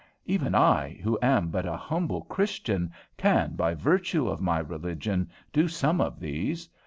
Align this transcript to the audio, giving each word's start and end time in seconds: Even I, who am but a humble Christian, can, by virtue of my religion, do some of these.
Even 0.25 0.55
I, 0.55 0.97
who 1.03 1.19
am 1.21 1.49
but 1.49 1.67
a 1.67 1.77
humble 1.77 2.21
Christian, 2.23 2.91
can, 3.17 3.55
by 3.55 3.75
virtue 3.75 4.27
of 4.27 4.41
my 4.41 4.57
religion, 4.57 5.29
do 5.53 5.67
some 5.67 6.01
of 6.01 6.19
these. 6.19 6.67